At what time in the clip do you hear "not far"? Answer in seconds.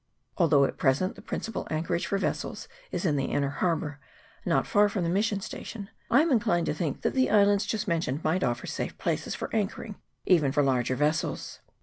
4.45-4.89